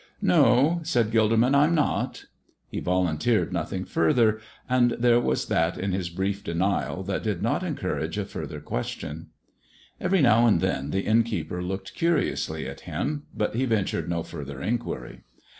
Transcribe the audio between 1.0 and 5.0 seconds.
Gilderman, "I'm not." He volunteered nothing further, and